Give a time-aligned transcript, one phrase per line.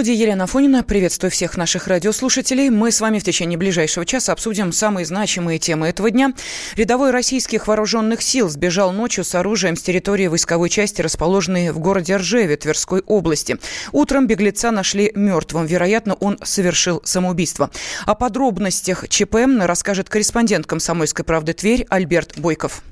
[0.00, 0.82] студии Елена Фонина.
[0.82, 2.70] Приветствую всех наших радиослушателей.
[2.70, 6.32] Мы с вами в течение ближайшего часа обсудим самые значимые темы этого дня.
[6.74, 12.16] Рядовой российских вооруженных сил сбежал ночью с оружием с территории войсковой части, расположенной в городе
[12.16, 13.58] Ржеве Тверской области.
[13.92, 15.66] Утром беглеца нашли мертвым.
[15.66, 17.70] Вероятно, он совершил самоубийство.
[18.06, 22.82] О подробностях ЧП расскажет корреспондент «Комсомольской правды Тверь» Альберт Бойков.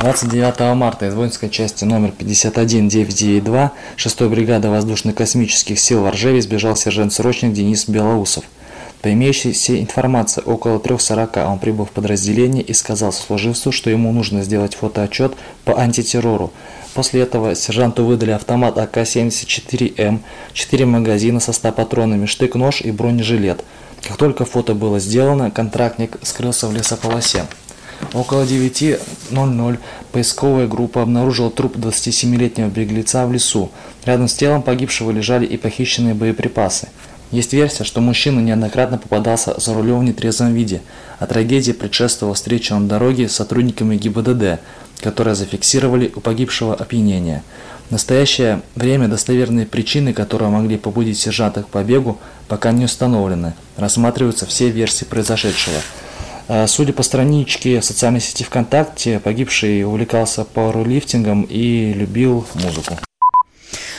[0.00, 7.52] 29 марта из воинской части номер 51992 6-й бригады воздушно-космических сил в Ржеве сбежал сержант-срочник
[7.52, 8.44] Денис Белоусов.
[9.02, 14.42] По имеющейся информации, около 3.40 он прибыл в подразделение и сказал сослуживцу, что ему нужно
[14.42, 15.34] сделать фотоотчет
[15.64, 16.52] по антитеррору.
[16.94, 20.20] После этого сержанту выдали автомат АК-74М,
[20.54, 23.64] 4 магазина со 100 патронами, штык-нож и бронежилет.
[24.02, 27.44] Как только фото было сделано, контрактник скрылся в лесополосе.
[28.12, 28.44] Около
[29.34, 29.78] 9.00
[30.12, 33.70] поисковая группа обнаружила труп 27-летнего беглеца в лесу.
[34.04, 36.88] Рядом с телом погибшего лежали и похищенные боеприпасы.
[37.30, 40.82] Есть версия, что мужчина неоднократно попадался за рулем в нетрезвом виде,
[41.18, 44.60] а трагедии предшествовала встреча на дороге с сотрудниками ГИБДД,
[45.00, 47.42] которые зафиксировали у погибшего опьянение.
[47.88, 53.54] В настоящее время достоверные причины, которые могли побудить сержанта к побегу, пока не установлены.
[53.76, 55.76] Рассматриваются все версии произошедшего–
[56.66, 62.94] судя по страничке социальной сети ВКонтакте, погибший увлекался пауэрлифтингом и любил музыку.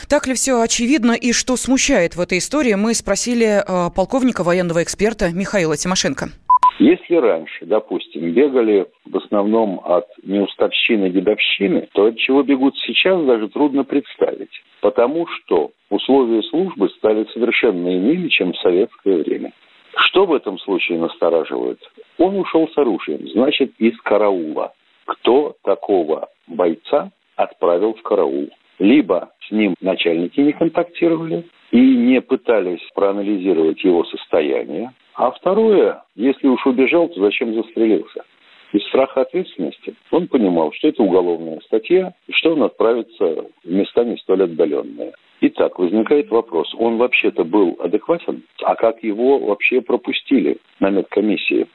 [0.08, 4.84] Так ли все очевидно и что смущает в этой истории, мы спросили э, полковника военного
[4.84, 6.30] эксперта Михаила Тимошенко.
[6.78, 13.48] Если раньше, допустим, бегали в основном от неуставщины дедовщины, то от чего бегут сейчас, даже
[13.48, 14.52] трудно представить.
[14.82, 19.54] Потому что условия службы стали совершенно иными, чем в советское время.
[19.98, 21.80] Что в этом случае настораживает?
[22.18, 24.74] Он ушел с оружием, значит, из караула.
[25.06, 28.50] Кто такого бойца отправил в караул?
[28.80, 34.94] Либо с ним начальники не контактировали и не пытались проанализировать его состояние.
[35.16, 38.26] А второе, если уж убежал, то зачем застрелился?
[38.74, 44.04] Из страха ответственности он понимал, что это уголовная статья, и что он отправится в места
[44.04, 45.14] не столь отдаленные.
[45.42, 48.44] Итак, возникает вопрос, он вообще-то был адекватен?
[48.64, 51.68] А как его вообще пропустили на медкомиссии?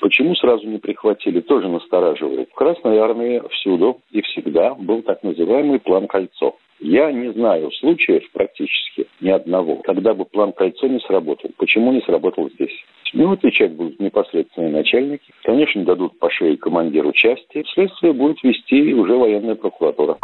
[0.00, 2.50] Почему сразу не прихватили, тоже настораживает.
[2.50, 6.56] В Красной Армии всюду и всегда был так называемый план «Кольцо».
[6.80, 11.50] Я не знаю случаев практически ни одного, когда бы план «Кольцо» не сработал.
[11.56, 12.72] Почему не сработал здесь?
[13.12, 15.32] Ну, отвечать будут непосредственные начальники.
[15.44, 17.64] Конечно, дадут по шее командиру части.
[17.72, 20.18] Следствие будет вести уже военная прокуратура.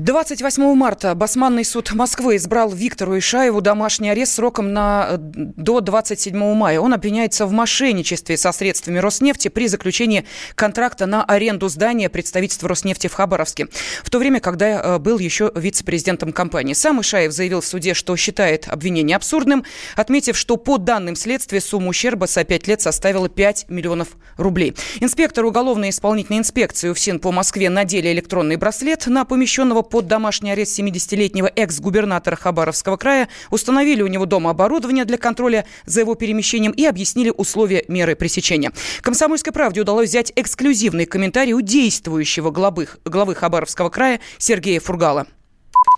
[0.00, 6.54] 28 марта Басманный суд Москвы избрал Виктору Ишаеву домашний арест сроком на, э, до 27
[6.54, 6.80] мая.
[6.80, 10.24] Он обвиняется в мошенничестве со средствами Роснефти при заключении
[10.54, 13.68] контракта на аренду здания представительства Роснефти в Хабаровске.
[14.02, 16.72] В то время, когда э, был еще вице-президентом компании.
[16.72, 21.88] Сам Ишаев заявил в суде, что считает обвинение абсурдным, отметив, что по данным следствия сумма
[21.88, 24.74] ущерба за 5 лет составила 5 миллионов рублей.
[25.00, 30.78] Инспектор уголовной исполнительной инспекции УФСИН по Москве надели электронный браслет на помещенного под домашний арест
[30.78, 36.86] 70-летнего экс-губернатора Хабаровского края, установили у него дома оборудование для контроля за его перемещением и
[36.86, 38.72] объяснили условия меры пресечения.
[39.02, 45.26] «Комсомольской правде» удалось взять эксклюзивный комментарий у действующего главы, главы Хабаровского края Сергея Фургала.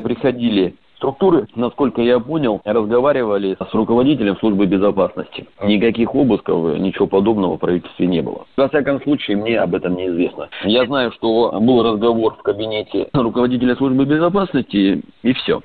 [0.02, 5.48] Приходили структуры, насколько я понял, разговаривали с руководителем службы безопасности.
[5.64, 8.46] Никаких обысков, ничего подобного в правительстве не было.
[8.56, 10.48] Во всяком случае, мне об этом неизвестно.
[10.62, 15.60] Я знаю, что был разговор в кабинете руководителя службы безопасности, и все.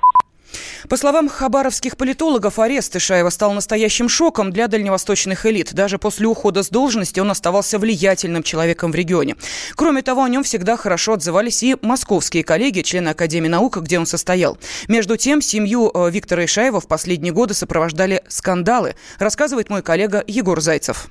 [0.89, 5.73] По словам хабаровских политологов, арест Ишаева стал настоящим шоком для дальневосточных элит.
[5.73, 9.35] Даже после ухода с должности он оставался влиятельным человеком в регионе.
[9.75, 14.05] Кроме того, о нем всегда хорошо отзывались и московские коллеги, члены Академии наук, где он
[14.05, 14.57] состоял.
[14.87, 20.61] Между тем, семью э, Виктора Ишаева в последние годы сопровождали скандалы, рассказывает мой коллега Егор
[20.61, 21.09] Зайцев.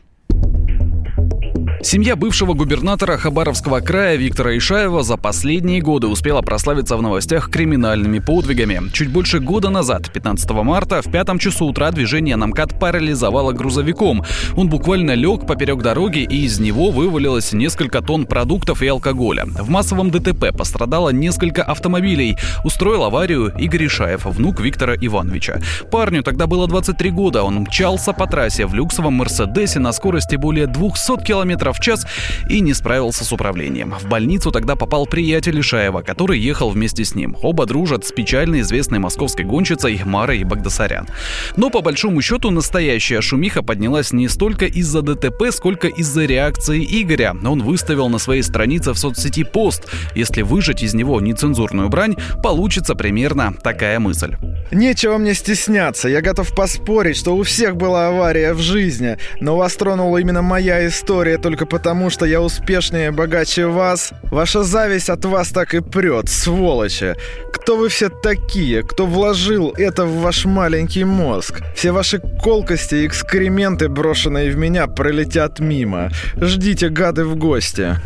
[1.87, 8.19] Семья бывшего губернатора Хабаровского края Виктора Ишаева за последние годы успела прославиться в новостях криминальными
[8.19, 8.91] подвигами.
[8.93, 14.25] Чуть больше года назад, 15 марта, в пятом часу утра движение на МКАД парализовало грузовиком.
[14.57, 19.45] Он буквально лег поперек дороги, и из него вывалилось несколько тонн продуктов и алкоголя.
[19.47, 22.37] В массовом ДТП пострадало несколько автомобилей.
[22.65, 25.61] Устроил аварию Игорь Ишаев, внук Виктора Ивановича.
[25.93, 27.45] Парню тогда было 23 года.
[27.45, 32.07] Он мчался по трассе в люксовом Мерседесе на скорости более 200 км в час
[32.49, 33.95] и не справился с управлением.
[34.01, 37.37] В больницу тогда попал приятель Ишаева, который ехал вместе с ним.
[37.43, 41.09] Оба дружат с печально известной московской гонщицей Марой Багдасарян.
[41.57, 47.35] Но по большому счету настоящая шумиха поднялась не столько из-за ДТП, сколько из-за реакции Игоря.
[47.45, 49.87] Он выставил на своей странице в соцсети пост.
[50.15, 54.37] Если выжать из него нецензурную брань, получится примерно такая мысль.
[54.71, 56.09] Нечего мне стесняться.
[56.09, 59.19] Я готов поспорить, что у всех была авария в жизни.
[59.41, 64.13] Но вас тронула именно моя история только потому, что я успешнее и богаче вас.
[64.31, 67.15] Ваша зависть от вас так и прет, сволочи.
[67.53, 68.83] Кто вы все такие?
[68.83, 71.61] Кто вложил это в ваш маленький мозг?
[71.75, 76.11] Все ваши колкости и экскременты, брошенные в меня, пролетят мимо.
[76.41, 77.97] Ждите, гады, в гости.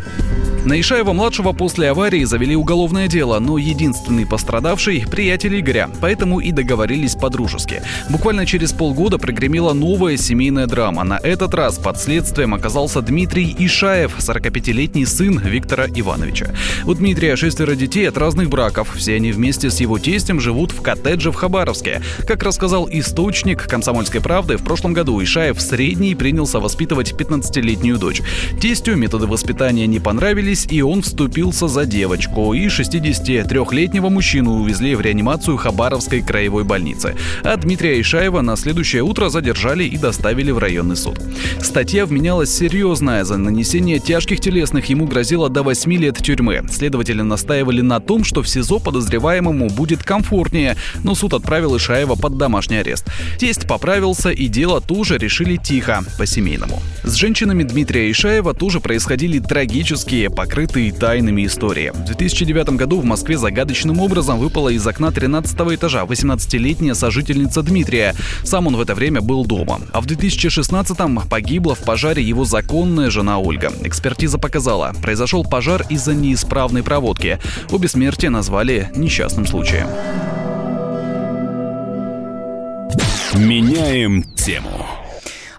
[0.63, 7.15] На Ишаева-младшего после аварии завели уголовное дело, но единственный пострадавший– приятель Игоря, поэтому и договорились
[7.15, 7.81] по-дружески.
[8.09, 11.03] Буквально через полгода прогремела новая семейная драма.
[11.03, 16.51] На этот раз под следствием оказался Дмитрий Ишаев, 45-летний сын Виктора Ивановича.
[16.85, 18.93] У Дмитрия шестеро детей от разных браков.
[18.95, 22.03] Все они вместе с его тестем живут в коттедже в Хабаровске.
[22.27, 28.21] Как рассказал источник «Комсомольской правды», в прошлом году Ишаев средний принялся воспитывать 15-летнюю дочь.
[28.61, 32.53] Тестю методы воспитания не понравились, разошлись, и он вступился за девочку.
[32.53, 37.15] И 63-летнего мужчину увезли в реанимацию Хабаровской краевой больницы.
[37.43, 41.19] А Дмитрия Ишаева на следующее утро задержали и доставили в районный суд.
[41.61, 43.23] Статья вменялась серьезная.
[43.23, 46.63] За нанесение тяжких телесных ему грозило до 8 лет тюрьмы.
[46.69, 52.37] Следователи настаивали на том, что в СИЗО подозреваемому будет комфортнее, но суд отправил Ишаева под
[52.37, 53.05] домашний арест.
[53.37, 56.81] Тесть поправился, и дело тоже решили тихо, по-семейному.
[57.03, 61.91] С женщинами Дмитрия Ишаева тоже происходили трагические покрытые тайнами истории.
[61.93, 68.15] В 2009 году в Москве загадочным образом выпала из окна 13 этажа 18-летняя сожительница Дмитрия.
[68.43, 69.81] Сам он в это время был дома.
[69.93, 73.71] А в 2016-м погибла в пожаре его законная жена Ольга.
[73.83, 77.37] Экспертиза показала, произошел пожар из-за неисправной проводки.
[77.69, 79.89] Обе смерти назвали несчастным случаем.
[83.35, 84.90] Меняем тему.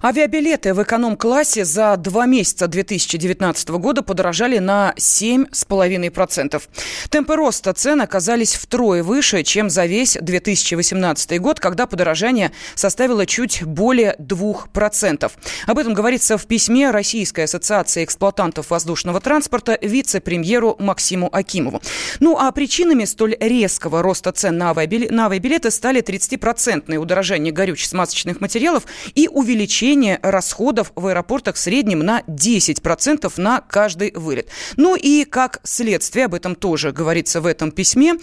[0.04, 6.60] Авиабилеты в эконом-классе за два месяца 2019 года подорожали на 7,5%.
[7.08, 13.62] Темпы роста цен оказались втрое выше, чем за весь 2018 год, когда подорожание составило чуть
[13.62, 15.30] более 2%.
[15.68, 21.80] Об этом говорится в письме Российской ассоциации эксплуатантов воздушного транспорта вице-премьеру Максиму Акимову.
[22.18, 28.82] Ну а причинами столь резкого роста цен на авиабилеты стали 30-процентное удорожание горюче-смазочных материалов
[29.14, 34.48] и увеличение увеличение расходов в аэропортах в среднем на 10% на каждый вылет.
[34.76, 38.14] Ну и как следствие, об этом тоже говорится в этом письме,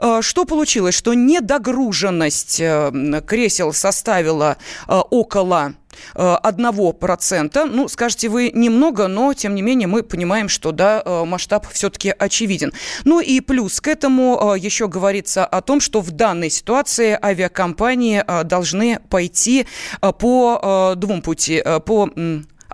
[0.00, 4.56] э, что получилось, что недогруженность э, кресел составила
[4.86, 5.74] э, около
[6.14, 7.64] 1%.
[7.64, 12.14] Ну, скажете вы немного, но, тем не менее, мы понимаем, что, да, э, масштаб все-таки
[12.16, 12.72] очевиден.
[13.04, 18.22] Ну и плюс к этому э, еще говорится о том, что в данной ситуации авиакомпании
[18.26, 19.66] э, должны пойти
[20.00, 22.08] по двум пути, по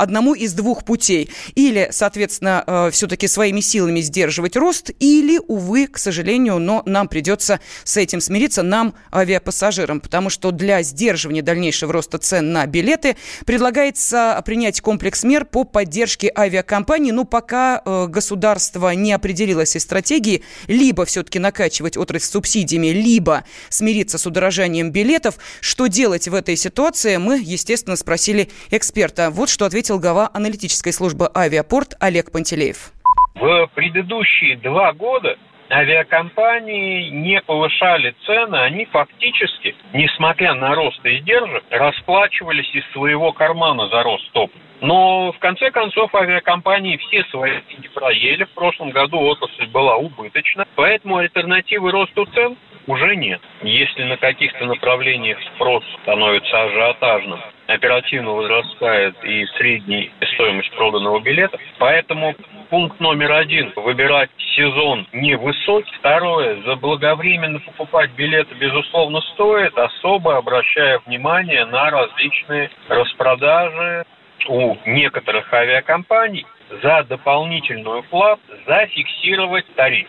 [0.00, 1.30] одному из двух путей.
[1.54, 7.60] Или, соответственно, э, все-таки своими силами сдерживать рост, или, увы, к сожалению, но нам придется
[7.84, 14.42] с этим смириться, нам, авиапассажирам, потому что для сдерживания дальнейшего роста цен на билеты предлагается
[14.44, 21.04] принять комплекс мер по поддержке авиакомпаний, но пока э, государство не определилось из стратегии, либо
[21.04, 25.36] все-таки накачивать отрасль субсидиями, либо смириться с удорожанием билетов.
[25.60, 29.30] Что делать в этой ситуации, мы, естественно, спросили эксперта.
[29.30, 32.92] Вот что ответил ответил глава аналитической службы «Авиапорт» Олег Пантелеев.
[33.34, 35.36] В предыдущие два года
[35.68, 44.02] авиакомпании не повышали цены, они фактически, несмотря на рост издержек, расплачивались из своего кармана за
[44.04, 44.64] рост топлива.
[44.80, 48.44] Но в конце концов авиакомпании все свои деньги проели.
[48.44, 52.56] В прошлом году отрасль была убыточна, поэтому альтернативы росту цен
[52.90, 53.40] уже нет.
[53.62, 61.56] Если на каких-то направлениях спрос становится ажиотажным, оперативно возрастает и средняя стоимость проданного билета.
[61.78, 62.34] Поэтому
[62.68, 65.92] пункт номер один– выбирать сезон невысокий.
[65.98, 74.04] Второе– заблаговременно покупать билеты, безусловно, стоит, особо обращая внимание на различные распродажи
[74.48, 76.44] у некоторых авиакомпаний
[76.82, 80.08] за дополнительную плату зафиксировать тариф.